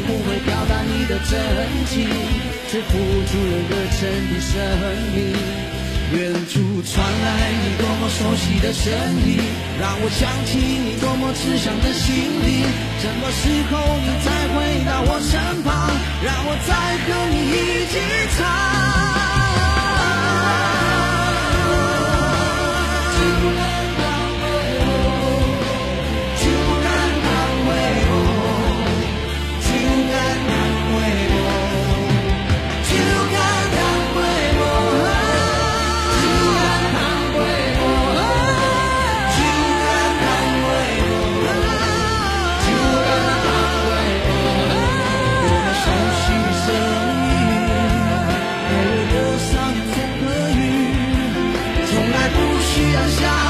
[0.00, 1.38] 不会表达你的真
[1.86, 2.08] 情，
[2.70, 4.00] 却付出了热忱
[4.32, 4.52] 的生
[5.14, 5.18] 命。
[6.10, 8.90] 远处传来你多么熟悉的声
[9.26, 9.36] 音，
[9.78, 12.64] 让我想起你多么慈祥的心灵。
[12.98, 14.56] 什么时候你再回
[14.86, 15.68] 到我身旁，
[16.24, 16.72] 让我再
[17.04, 17.94] 和你一起
[18.38, 18.67] 唱？
[52.78, 53.47] 夕阳下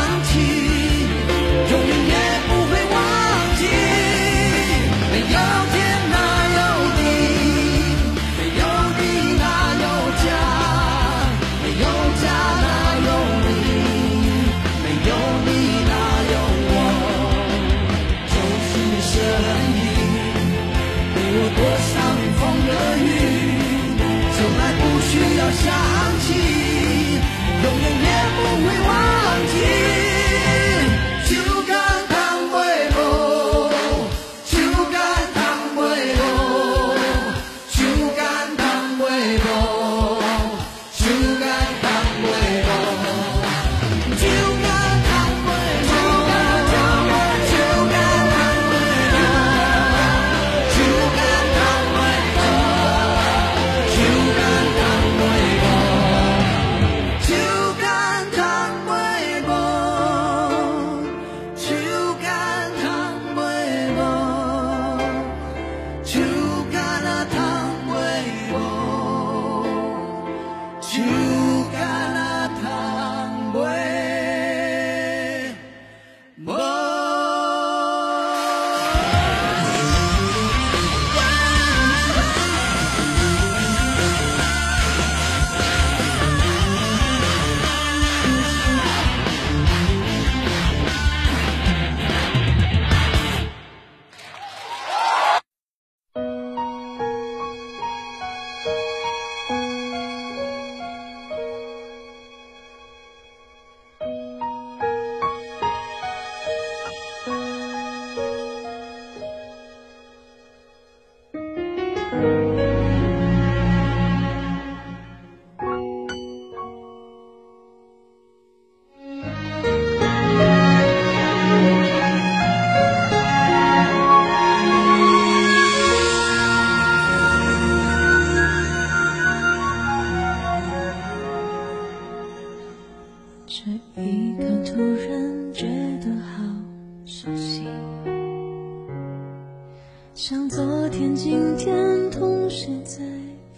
[140.99, 143.01] 天今天同时在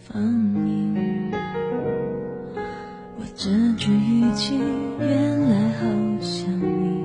[0.07, 1.33] 放映
[3.17, 4.59] 我这句语气
[4.99, 5.87] 原来好
[6.21, 7.03] 像你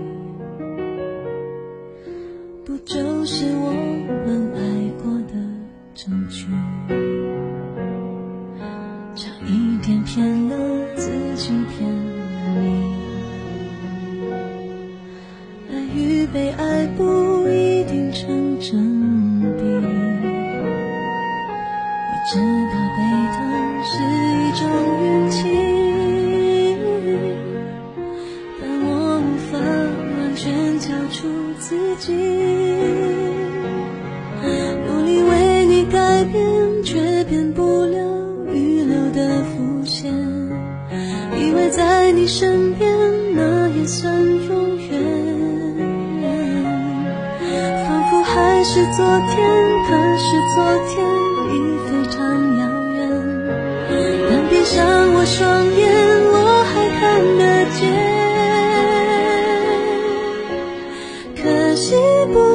[2.66, 3.85] 不就是我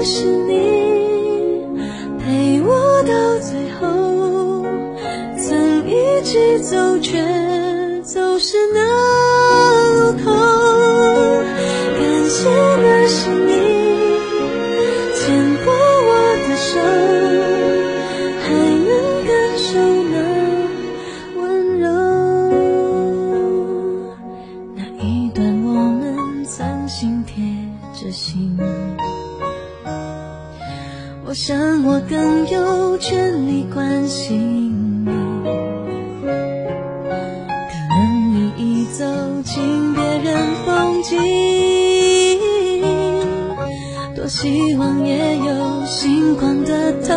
[0.02, 1.76] 是你
[2.18, 4.64] 陪我到最后
[5.36, 7.22] 曾一起走却
[8.02, 8.80] 走失那
[9.94, 10.32] 路口
[11.98, 13.52] 感谢那是你
[15.14, 16.10] 牵过我
[16.48, 16.70] 的手
[18.40, 18.88] 还能
[19.26, 19.68] 感受
[20.04, 20.14] 那
[21.36, 21.84] 温柔
[24.74, 27.44] 那一段我们曾心贴
[27.92, 28.56] 着心。
[31.30, 35.12] 我想我更有权利关心你。
[36.18, 39.04] 可能你已走
[39.44, 40.36] 进别人
[40.66, 41.16] 风景，
[44.16, 47.14] 多希望也有星光的投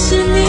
[0.00, 0.47] 是你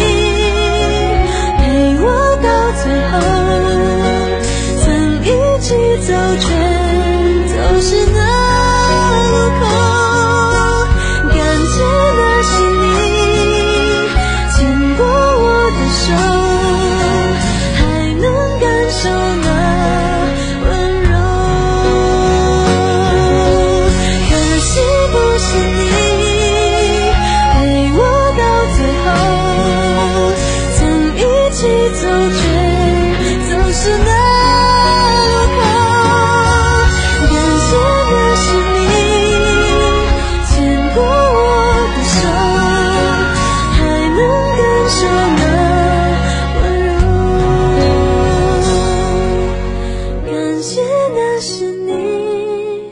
[50.59, 50.81] 感谢
[51.15, 52.91] 那是你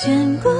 [0.00, 0.51] 牵过